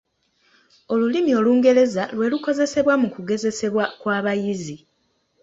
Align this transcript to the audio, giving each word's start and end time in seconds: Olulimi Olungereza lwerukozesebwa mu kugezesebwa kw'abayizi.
Olulimi 0.93 1.31
Olungereza 1.39 2.03
lwerukozesebwa 2.15 2.93
mu 3.01 3.07
kugezesebwa 3.15 3.83
kw'abayizi. 3.99 4.77